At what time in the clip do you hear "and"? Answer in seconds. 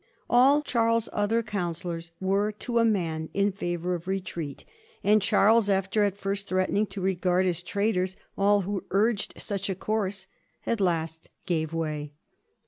5.03-5.21